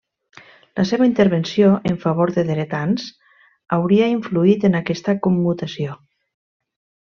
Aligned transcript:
La 0.79 0.85
seva 0.91 1.07
intervenció 1.09 1.67
en 1.89 1.99
favor 2.05 2.33
de 2.39 2.45
dretans 2.49 3.05
hauria 3.79 4.11
influït 4.17 4.69
en 4.73 4.81
aquesta 4.83 5.19
commutació. 5.29 6.03